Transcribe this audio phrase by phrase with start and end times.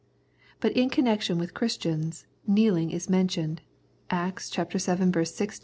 [0.59, 3.61] But in connection with Christians, kneeling is mentioned
[4.09, 4.79] (Acts vii.
[4.79, 5.59] 60, ix.